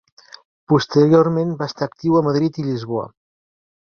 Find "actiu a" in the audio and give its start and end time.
1.91-2.23